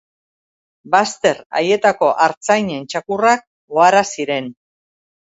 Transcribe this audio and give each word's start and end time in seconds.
Bazter 0.95 1.43
haietako 1.59 2.11
artzainen 2.29 2.91
txakurrak 2.95 3.49
ohara 3.81 4.07
ziren. 4.19 4.55